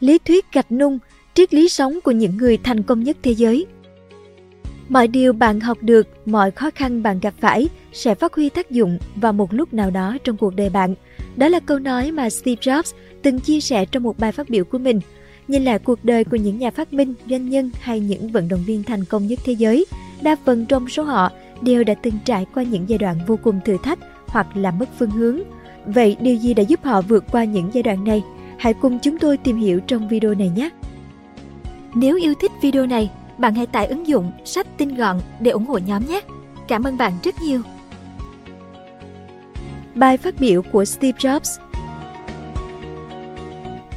[0.00, 0.98] Lý thuyết gạch nung,
[1.34, 3.66] triết lý sống của những người thành công nhất thế giới.
[4.88, 8.70] Mọi điều bạn học được, mọi khó khăn bạn gặp phải sẽ phát huy tác
[8.70, 10.94] dụng vào một lúc nào đó trong cuộc đời bạn.
[11.36, 14.64] Đó là câu nói mà Steve Jobs từng chia sẻ trong một bài phát biểu
[14.64, 15.00] của mình.
[15.48, 18.64] Nhìn lại cuộc đời của những nhà phát minh, doanh nhân hay những vận động
[18.66, 19.86] viên thành công nhất thế giới,
[20.22, 21.30] đa phần trong số họ
[21.62, 24.88] đều đã từng trải qua những giai đoạn vô cùng thử thách hoặc là mất
[24.98, 25.40] phương hướng.
[25.86, 28.22] Vậy điều gì đã giúp họ vượt qua những giai đoạn này?
[28.58, 30.70] Hãy cùng chúng tôi tìm hiểu trong video này nhé!
[31.94, 35.66] Nếu yêu thích video này, bạn hãy tải ứng dụng sách tin gọn để ủng
[35.66, 36.20] hộ nhóm nhé!
[36.68, 37.62] Cảm ơn bạn rất nhiều!
[39.94, 41.60] Bài phát biểu của Steve Jobs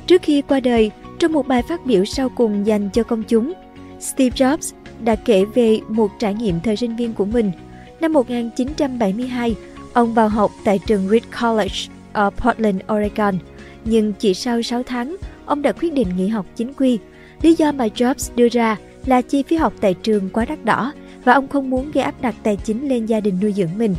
[0.08, 3.54] Trước khi qua đời, trong một bài phát biểu sau cùng dành cho công chúng,
[4.00, 7.52] Steve Jobs đã kể về một trải nghiệm thời sinh viên của mình.
[8.00, 9.56] Năm 1972,
[9.94, 11.76] ông vào học tại trường Reed College
[12.14, 13.38] ở Portland, Oregon.
[13.86, 17.00] Nhưng chỉ sau 6 tháng, ông đã quyết định nghỉ học chính quy.
[17.42, 20.94] Lý do mà Jobs đưa ra là chi phí học tại trường quá đắt đỏ
[21.24, 23.96] và ông không muốn gây áp đặt tài chính lên gia đình nuôi dưỡng mình.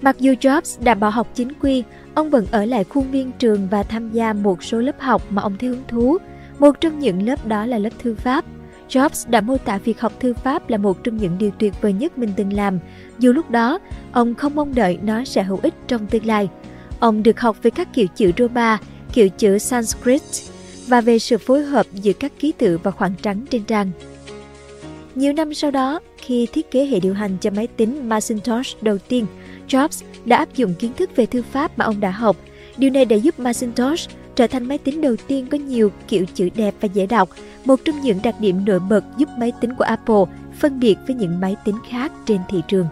[0.00, 1.84] Mặc dù Jobs đã bỏ học chính quy,
[2.14, 5.42] ông vẫn ở lại khuôn viên trường và tham gia một số lớp học mà
[5.42, 6.18] ông thấy hứng thú.
[6.58, 8.44] Một trong những lớp đó là lớp thư pháp.
[8.88, 11.92] Jobs đã mô tả việc học thư pháp là một trong những điều tuyệt vời
[11.92, 12.78] nhất mình từng làm,
[13.18, 13.78] dù lúc đó
[14.12, 16.48] ông không mong đợi nó sẽ hữu ích trong tương lai.
[17.00, 18.78] Ông được học về các kiểu chữ Roma,
[19.12, 20.22] kiểu chữ Sanskrit
[20.86, 23.90] và về sự phối hợp giữa các ký tự và khoảng trắng trên trang.
[25.14, 28.98] Nhiều năm sau đó, khi thiết kế hệ điều hành cho máy tính Macintosh đầu
[28.98, 29.26] tiên,
[29.68, 32.36] Jobs đã áp dụng kiến thức về thư pháp mà ông đã học.
[32.76, 36.48] Điều này đã giúp Macintosh trở thành máy tính đầu tiên có nhiều kiểu chữ
[36.54, 37.28] đẹp và dễ đọc,
[37.64, 40.24] một trong những đặc điểm nổi bật giúp máy tính của Apple
[40.58, 42.86] phân biệt với những máy tính khác trên thị trường.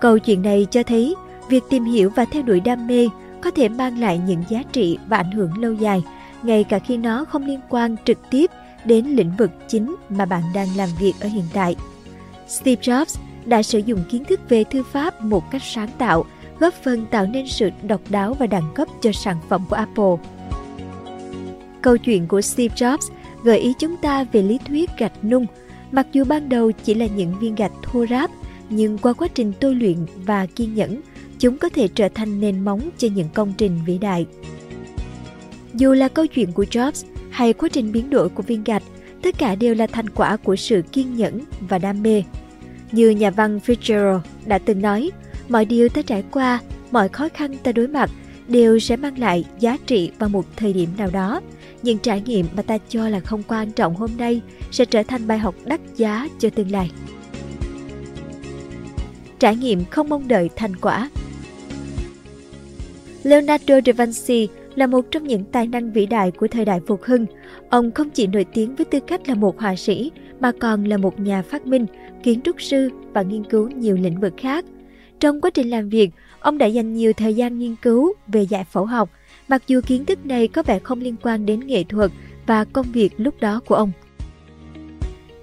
[0.00, 1.14] Câu chuyện này cho thấy
[1.50, 3.08] việc tìm hiểu và theo đuổi đam mê
[3.40, 6.02] có thể mang lại những giá trị và ảnh hưởng lâu dài,
[6.42, 8.50] ngay cả khi nó không liên quan trực tiếp
[8.84, 11.76] đến lĩnh vực chính mà bạn đang làm việc ở hiện tại.
[12.48, 16.24] Steve Jobs đã sử dụng kiến thức về thư pháp một cách sáng tạo,
[16.58, 20.16] góp phần tạo nên sự độc đáo và đẳng cấp cho sản phẩm của Apple.
[21.82, 23.10] Câu chuyện của Steve Jobs
[23.42, 25.46] gợi ý chúng ta về lý thuyết gạch nung,
[25.92, 28.30] mặc dù ban đầu chỉ là những viên gạch thô ráp,
[28.70, 31.00] nhưng qua quá trình tôi luyện và kiên nhẫn,
[31.40, 34.26] chúng có thể trở thành nền móng cho những công trình vĩ đại.
[35.74, 38.82] Dù là câu chuyện của Jobs hay quá trình biến đổi của viên gạch,
[39.22, 42.22] tất cả đều là thành quả của sự kiên nhẫn và đam mê.
[42.92, 45.10] Như nhà văn Fitzgerald đã từng nói,
[45.48, 48.10] mọi điều ta trải qua, mọi khó khăn ta đối mặt
[48.48, 51.40] đều sẽ mang lại giá trị vào một thời điểm nào đó.
[51.82, 54.40] Những trải nghiệm mà ta cho là không quan trọng hôm nay
[54.70, 56.90] sẽ trở thành bài học đắt giá cho tương lai.
[59.38, 61.10] Trải nghiệm không mong đợi thành quả
[63.22, 67.02] Leonardo da Vinci là một trong những tài năng vĩ đại của thời đại phục
[67.02, 67.26] hưng.
[67.70, 70.10] Ông không chỉ nổi tiếng với tư cách là một họa sĩ,
[70.40, 71.86] mà còn là một nhà phát minh,
[72.22, 74.64] kiến trúc sư và nghiên cứu nhiều lĩnh vực khác.
[75.20, 76.10] Trong quá trình làm việc,
[76.40, 79.10] ông đã dành nhiều thời gian nghiên cứu về giải phẫu học,
[79.48, 82.10] mặc dù kiến thức này có vẻ không liên quan đến nghệ thuật
[82.46, 83.92] và công việc lúc đó của ông.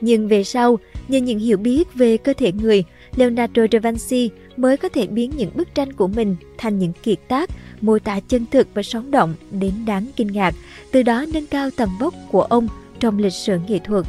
[0.01, 2.83] Nhưng về sau, nhờ những hiểu biết về cơ thể người,
[3.15, 7.17] Leonardo da Vinci mới có thể biến những bức tranh của mình thành những kiệt
[7.27, 7.49] tác
[7.81, 10.55] mô tả chân thực và sống động đến đáng kinh ngạc,
[10.91, 12.67] từ đó nâng cao tầm vóc của ông
[12.99, 14.05] trong lịch sử nghệ thuật.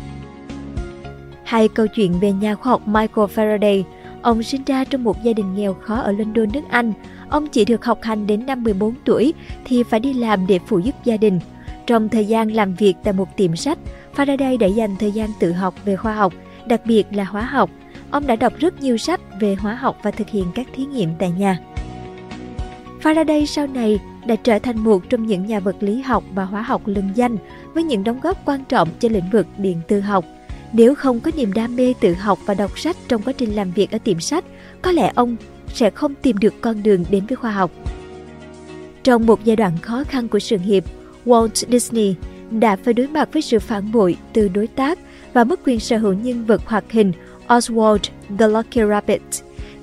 [1.44, 3.82] Hai câu chuyện về nhà khoa học Michael Faraday.
[4.22, 6.92] Ông sinh ra trong một gia đình nghèo khó ở London, nước Anh.
[7.28, 9.34] Ông chỉ được học hành đến năm 14 tuổi
[9.64, 11.40] thì phải đi làm để phụ giúp gia đình.
[11.86, 13.78] Trong thời gian làm việc tại một tiệm sách,
[14.16, 16.32] Faraday đã dành thời gian tự học về khoa học,
[16.66, 17.70] đặc biệt là hóa học.
[18.10, 21.10] Ông đã đọc rất nhiều sách về hóa học và thực hiện các thí nghiệm
[21.18, 21.58] tại nhà.
[23.02, 26.62] Faraday sau này đã trở thành một trong những nhà vật lý học và hóa
[26.62, 27.36] học lừng danh
[27.74, 30.24] với những đóng góp quan trọng cho lĩnh vực điện tử học.
[30.72, 33.70] Nếu không có niềm đam mê tự học và đọc sách trong quá trình làm
[33.70, 34.44] việc ở tiệm sách,
[34.82, 35.36] có lẽ ông
[35.68, 37.70] sẽ không tìm được con đường đến với khoa học.
[39.02, 40.84] Trong một giai đoạn khó khăn của sự nghiệp,
[41.26, 42.14] Walt Disney
[42.50, 44.98] đã phải đối mặt với sự phản bội từ đối tác
[45.32, 47.12] và mất quyền sở hữu nhân vật hoạt hình
[47.48, 47.98] Oswald
[48.38, 49.22] the Lucky Rabbit.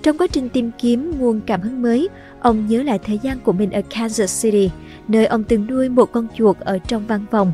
[0.04, 2.10] Trong quá trình tìm kiếm nguồn cảm hứng mới,
[2.40, 4.70] ông nhớ lại thời gian của mình ở Kansas City,
[5.08, 7.52] nơi ông từng nuôi một con chuột ở trong văn phòng.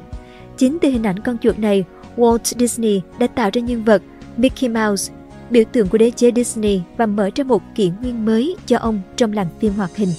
[0.57, 1.83] Chính từ hình ảnh con chuột này,
[2.17, 4.01] Walt Disney đã tạo ra nhân vật
[4.37, 5.13] Mickey Mouse,
[5.49, 9.01] biểu tượng của đế chế Disney và mở ra một kỷ nguyên mới cho ông
[9.15, 10.09] trong làng phim hoạt hình.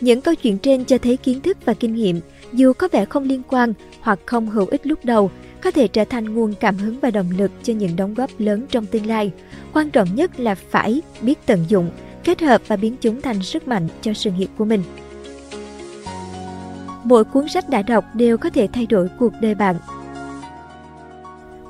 [0.00, 2.20] Những câu chuyện trên cho thấy kiến thức và kinh nghiệm,
[2.52, 5.30] dù có vẻ không liên quan hoặc không hữu ích lúc đầu,
[5.62, 8.66] có thể trở thành nguồn cảm hứng và động lực cho những đóng góp lớn
[8.70, 9.32] trong tương lai.
[9.72, 11.90] Quan trọng nhất là phải biết tận dụng,
[12.24, 14.82] kết hợp và biến chúng thành sức mạnh cho sự nghiệp của mình.
[17.04, 19.76] Mỗi cuốn sách đã đọc đều có thể thay đổi cuộc đời bạn.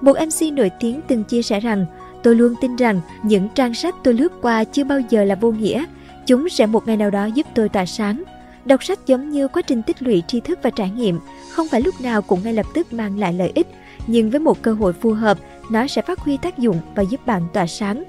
[0.01, 1.87] Một MC nổi tiếng từng chia sẻ rằng,
[2.23, 5.51] tôi luôn tin rằng những trang sách tôi lướt qua chưa bao giờ là vô
[5.51, 5.85] nghĩa.
[6.27, 8.23] Chúng sẽ một ngày nào đó giúp tôi tỏa sáng.
[8.65, 11.19] Đọc sách giống như quá trình tích lũy tri thức và trải nghiệm,
[11.53, 13.67] không phải lúc nào cũng ngay lập tức mang lại lợi ích,
[14.06, 15.38] nhưng với một cơ hội phù hợp,
[15.70, 18.05] nó sẽ phát huy tác dụng và giúp bạn tỏa sáng.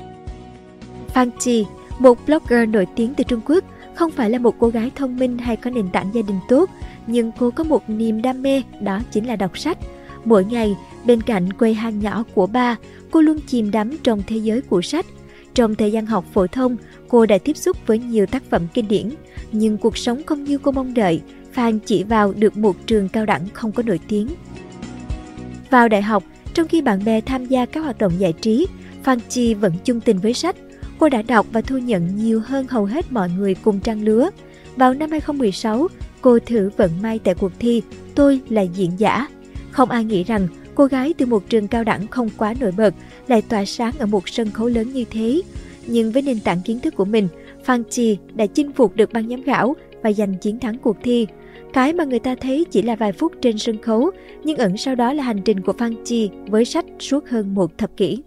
[1.07, 1.65] Phan Chi,
[1.99, 3.63] một blogger nổi tiếng từ Trung Quốc,
[3.95, 6.69] không phải là một cô gái thông minh hay có nền tảng gia đình tốt,
[7.07, 9.77] nhưng cô có một niềm đam mê, đó chính là đọc sách.
[10.25, 12.75] Mỗi ngày, bên cạnh quầy hàng nhỏ của ba,
[13.11, 15.05] cô luôn chìm đắm trong thế giới của sách.
[15.53, 16.77] Trong thời gian học phổ thông,
[17.07, 19.09] cô đã tiếp xúc với nhiều tác phẩm kinh điển,
[19.51, 21.21] nhưng cuộc sống không như cô mong đợi,
[21.51, 24.27] Phan chỉ vào được một trường cao đẳng không có nổi tiếng.
[25.71, 26.23] Vào đại học,
[26.53, 28.68] trong khi bạn bè tham gia các hoạt động giải trí,
[29.03, 30.56] Phan Chi vẫn chung tình với sách.
[31.00, 34.29] Cô đã đọc và thu nhận nhiều hơn hầu hết mọi người cùng trang lứa.
[34.75, 35.88] Vào năm 2016,
[36.21, 37.81] cô thử vận may tại cuộc thi
[38.15, 39.27] Tôi là diễn giả.
[39.71, 42.94] Không ai nghĩ rằng cô gái từ một trường cao đẳng không quá nổi bật
[43.27, 45.41] lại tỏa sáng ở một sân khấu lớn như thế.
[45.88, 47.27] Nhưng với nền tảng kiến thức của mình,
[47.63, 51.27] Phan Chi đã chinh phục được ban giám khảo và giành chiến thắng cuộc thi.
[51.74, 54.12] Cái mà người ta thấy chỉ là vài phút trên sân khấu,
[54.44, 57.78] nhưng ẩn sau đó là hành trình của Phan Chi với sách suốt hơn một
[57.78, 58.19] thập kỷ.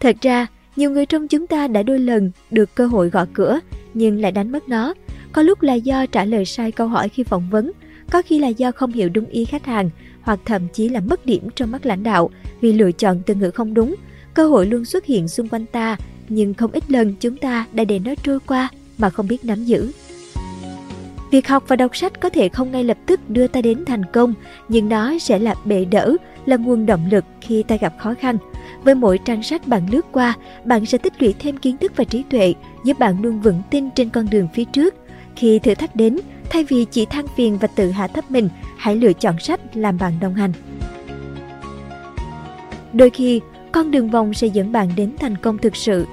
[0.00, 0.46] Thật ra,
[0.76, 3.60] nhiều người trong chúng ta đã đôi lần được cơ hội gõ cửa,
[3.94, 4.94] nhưng lại đánh mất nó.
[5.32, 7.72] Có lúc là do trả lời sai câu hỏi khi phỏng vấn,
[8.10, 9.90] có khi là do không hiểu đúng ý khách hàng,
[10.22, 12.30] hoặc thậm chí là mất điểm trong mắt lãnh đạo
[12.60, 13.94] vì lựa chọn từ ngữ không đúng.
[14.34, 15.96] Cơ hội luôn xuất hiện xung quanh ta,
[16.28, 18.68] nhưng không ít lần chúng ta đã để nó trôi qua
[18.98, 19.90] mà không biết nắm giữ.
[21.32, 24.04] Việc học và đọc sách có thể không ngay lập tức đưa ta đến thành
[24.12, 24.34] công,
[24.68, 28.36] nhưng nó sẽ là bệ đỡ, là nguồn động lực khi ta gặp khó khăn.
[28.84, 30.34] Với mỗi trang sách bạn lướt qua,
[30.64, 33.90] bạn sẽ tích lũy thêm kiến thức và trí tuệ, giúp bạn luôn vững tin
[33.90, 34.94] trên con đường phía trước.
[35.36, 36.18] Khi thử thách đến,
[36.50, 38.48] thay vì chỉ than phiền và tự hạ thấp mình,
[38.78, 40.52] hãy lựa chọn sách làm bạn đồng hành.
[42.92, 43.40] Đôi khi,
[43.72, 46.06] con đường vòng sẽ dẫn bạn đến thành công thực sự.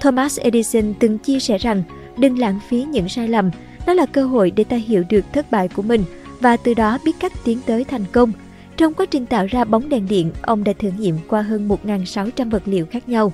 [0.00, 1.82] Thomas Edison từng chia sẻ rằng,
[2.20, 3.50] đừng lãng phí những sai lầm,
[3.86, 6.04] đó là cơ hội để ta hiểu được thất bại của mình
[6.40, 8.32] và từ đó biết cách tiến tới thành công.
[8.76, 12.50] Trong quá trình tạo ra bóng đèn điện, ông đã thử nghiệm qua hơn 1.600
[12.50, 13.32] vật liệu khác nhau.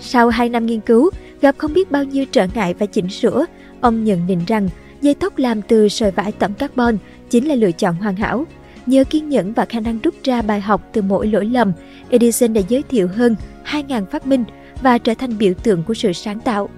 [0.00, 1.10] Sau 2 năm nghiên cứu,
[1.40, 3.46] gặp không biết bao nhiêu trở ngại và chỉnh sửa,
[3.80, 4.68] ông nhận định rằng
[5.00, 6.98] dây tóc làm từ sợi vải tẩm carbon
[7.30, 8.44] chính là lựa chọn hoàn hảo.
[8.86, 11.72] Nhờ kiên nhẫn và khả năng rút ra bài học từ mỗi lỗi lầm,
[12.10, 14.44] Edison đã giới thiệu hơn 2.000 phát minh
[14.82, 16.68] và trở thành biểu tượng của sự sáng tạo.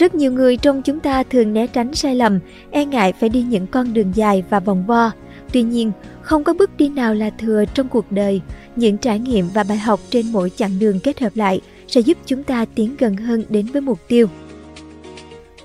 [0.00, 2.38] Rất nhiều người trong chúng ta thường né tránh sai lầm,
[2.70, 5.10] e ngại phải đi những con đường dài và vòng vo.
[5.52, 5.92] Tuy nhiên,
[6.22, 8.40] không có bước đi nào là thừa trong cuộc đời.
[8.76, 12.18] Những trải nghiệm và bài học trên mỗi chặng đường kết hợp lại sẽ giúp
[12.26, 14.26] chúng ta tiến gần hơn đến với mục tiêu.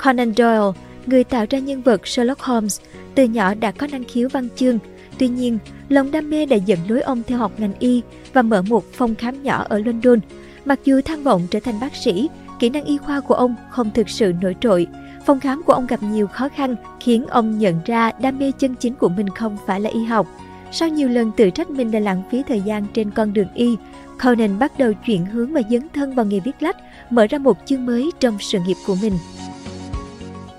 [0.04, 2.80] Conan Doyle, người tạo ra nhân vật Sherlock Holmes,
[3.16, 4.80] từ nhỏ đã có năng khiếu văn chương.
[5.18, 5.58] Tuy nhiên,
[5.90, 8.02] lòng đam mê đã dẫn lối ông theo học ngành y
[8.34, 10.20] và mở một phòng khám nhỏ ở London.
[10.66, 12.30] Mặc dù tham vọng trở thành bác sĩ,
[12.60, 14.88] kỹ năng y khoa của ông không thực sự nổi trội.
[15.26, 18.76] Phòng khám của ông gặp nhiều khó khăn khiến ông nhận ra đam mê chân
[18.76, 20.28] chính của mình không phải là y học.
[20.72, 23.76] Sau nhiều lần tự trách mình đã lãng phí thời gian trên con đường y,
[24.24, 26.78] Conan bắt đầu chuyển hướng và dấn thân vào nghề viết lách,
[27.10, 29.14] mở ra một chương mới trong sự nghiệp của mình.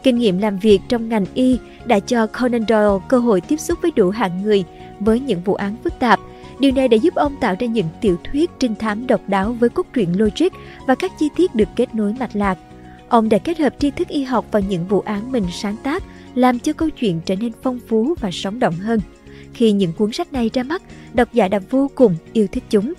[0.02, 3.78] Kinh nghiệm làm việc trong ngành y đã cho Conan Doyle cơ hội tiếp xúc
[3.82, 4.64] với đủ hạng người
[5.00, 6.21] với những vụ án phức tạp.
[6.58, 9.68] Điều này đã giúp ông tạo ra những tiểu thuyết trinh thám độc đáo với
[9.68, 10.48] cốt truyện logic
[10.86, 12.58] và các chi tiết được kết nối mạch lạc.
[13.08, 16.02] Ông đã kết hợp tri thức y học vào những vụ án mình sáng tác,
[16.34, 19.00] làm cho câu chuyện trở nên phong phú và sống động hơn.
[19.54, 20.82] Khi những cuốn sách này ra mắt,
[21.14, 22.92] độc giả đã vô cùng yêu thích chúng.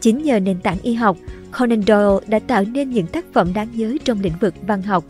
[0.00, 1.16] Chính nhờ nền tảng y học,
[1.58, 5.04] Conan Doyle đã tạo nên những tác phẩm đáng nhớ trong lĩnh vực văn học.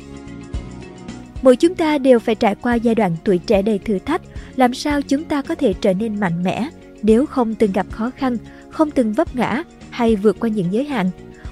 [1.42, 4.22] Mỗi chúng ta đều phải trải qua giai đoạn tuổi trẻ đầy thử thách,
[4.56, 6.68] làm sao chúng ta có thể trở nên mạnh mẽ
[7.02, 8.36] nếu không từng gặp khó khăn,
[8.70, 11.10] không từng vấp ngã hay vượt qua những giới hạn.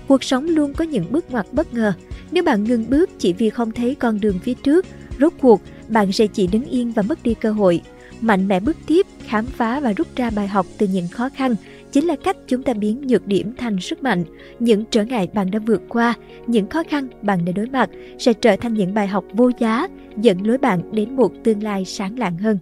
[0.09, 1.93] Cuộc sống luôn có những bước ngoặt bất ngờ.
[2.33, 4.87] Nếu bạn ngừng bước chỉ vì không thấy con đường phía trước,
[5.21, 7.81] rốt cuộc bạn sẽ chỉ đứng yên và mất đi cơ hội.
[8.21, 11.55] Mạnh mẽ bước tiếp, khám phá và rút ra bài học từ những khó khăn
[11.93, 14.25] chính là cách chúng ta biến nhược điểm thành sức mạnh.
[14.59, 16.15] Những trở ngại bạn đã vượt qua,
[16.47, 19.89] những khó khăn bạn đã đối mặt sẽ trở thành những bài học vô giá,
[20.17, 22.59] dẫn lối bạn đến một tương lai sáng lạng hơn.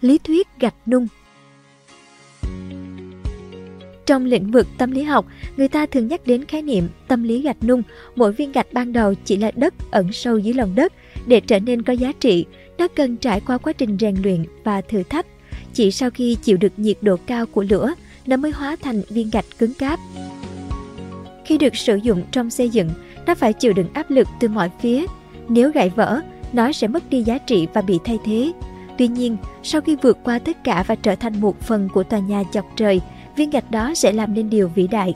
[0.00, 1.06] Lý thuyết gạch nung
[4.06, 5.26] trong lĩnh vực tâm lý học,
[5.56, 7.82] người ta thường nhắc đến khái niệm tâm lý gạch nung.
[8.16, 10.92] Mỗi viên gạch ban đầu chỉ là đất ẩn sâu dưới lòng đất.
[11.26, 12.46] Để trở nên có giá trị,
[12.78, 15.26] nó cần trải qua quá trình rèn luyện và thử thách
[15.74, 17.94] chỉ sau khi chịu được nhiệt độ cao của lửa,
[18.26, 20.00] nó mới hóa thành viên gạch cứng cáp.
[21.44, 22.90] Khi được sử dụng trong xây dựng,
[23.26, 25.06] nó phải chịu đựng áp lực từ mọi phía.
[25.48, 26.20] Nếu gãy vỡ,
[26.52, 28.52] nó sẽ mất đi giá trị và bị thay thế.
[29.00, 32.18] Tuy nhiên, sau khi vượt qua tất cả và trở thành một phần của tòa
[32.18, 33.00] nhà chọc trời,
[33.36, 35.14] viên gạch đó sẽ làm nên điều vĩ đại.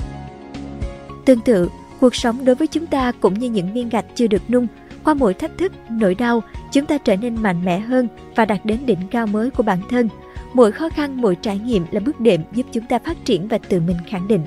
[1.25, 1.69] Tương tự,
[2.01, 4.67] cuộc sống đối với chúng ta cũng như những viên gạch chưa được nung,
[5.05, 8.61] qua mỗi thách thức, nỗi đau, chúng ta trở nên mạnh mẽ hơn và đạt
[8.65, 10.09] đến đỉnh cao mới của bản thân.
[10.55, 13.59] Mỗi khó khăn, mỗi trải nghiệm là bước đệm giúp chúng ta phát triển và
[13.59, 14.43] tự mình khẳng định.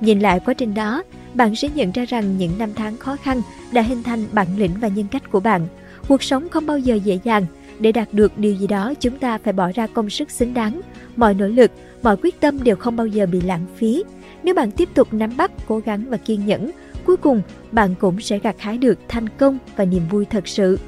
[0.00, 1.02] Nhìn lại quá trình đó,
[1.34, 4.72] bạn sẽ nhận ra rằng những năm tháng khó khăn đã hình thành bản lĩnh
[4.80, 5.66] và nhân cách của bạn.
[6.08, 7.46] Cuộc sống không bao giờ dễ dàng.
[7.80, 10.80] Để đạt được điều gì đó, chúng ta phải bỏ ra công sức xứng đáng.
[11.16, 11.70] Mọi nỗ lực,
[12.02, 14.04] mọi quyết tâm đều không bao giờ bị lãng phí.
[14.42, 16.70] Nếu bạn tiếp tục nắm bắt, cố gắng và kiên nhẫn,
[17.04, 17.42] cuối cùng
[17.72, 20.78] bạn cũng sẽ gặt hái được thành công và niềm vui thật sự.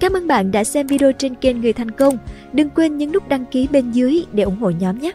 [0.00, 2.18] Cảm ơn bạn đã xem video trên kênh Người Thành Công.
[2.52, 5.12] Đừng quên nhấn nút đăng ký bên dưới để ủng hộ nhóm nhé!